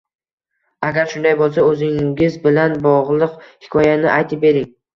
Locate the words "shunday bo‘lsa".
1.11-1.67